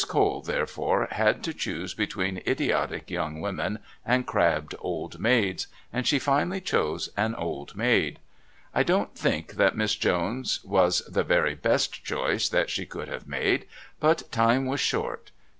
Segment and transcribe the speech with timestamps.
[0.07, 6.17] Cole, therefore, had to choose between idiotic young women and crabbed old maids, and she
[6.17, 8.17] finally chose an old maid.
[8.73, 13.27] I don't think that Miss Jones was the very best choice that she could have
[13.27, 13.67] made,
[13.99, 15.29] but time was short.